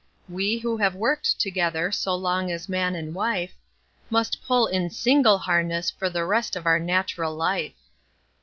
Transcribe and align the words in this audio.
We, 0.27 0.57
who 0.57 0.77
have 0.77 0.95
worked 0.95 1.39
together 1.39 1.91
so 1.91 2.15
long 2.15 2.49
as 2.49 2.67
man 2.67 2.95
and 2.95 3.13
wife, 3.13 3.53
Must 4.09 4.43
pull 4.43 4.65
in 4.65 4.89
single 4.89 5.37
harness 5.37 5.91
for 5.91 6.09
the 6.09 6.25
rest 6.25 6.55
of 6.55 6.65
our 6.65 6.79
nat'ral 6.79 7.35
life. 7.35 7.77